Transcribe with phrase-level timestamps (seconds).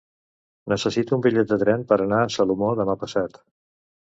[0.73, 3.39] Necessito un bitllet de tren per anar a Salomó demà passat.